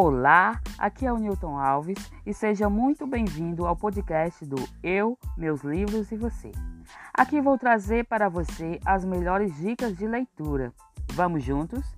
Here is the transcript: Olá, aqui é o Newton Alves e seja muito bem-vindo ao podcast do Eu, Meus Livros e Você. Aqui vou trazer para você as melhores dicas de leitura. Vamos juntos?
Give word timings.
Olá, 0.00 0.60
aqui 0.78 1.04
é 1.04 1.12
o 1.12 1.18
Newton 1.18 1.58
Alves 1.58 1.98
e 2.24 2.32
seja 2.32 2.70
muito 2.70 3.04
bem-vindo 3.04 3.66
ao 3.66 3.74
podcast 3.74 4.46
do 4.46 4.54
Eu, 4.80 5.18
Meus 5.36 5.62
Livros 5.62 6.12
e 6.12 6.16
Você. 6.16 6.52
Aqui 7.12 7.40
vou 7.40 7.58
trazer 7.58 8.04
para 8.04 8.28
você 8.28 8.78
as 8.84 9.04
melhores 9.04 9.56
dicas 9.56 9.96
de 9.96 10.06
leitura. 10.06 10.72
Vamos 11.14 11.42
juntos? 11.42 11.97